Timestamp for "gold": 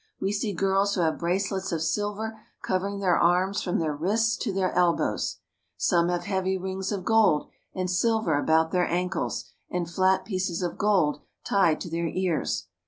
7.05-7.49, 10.79-11.21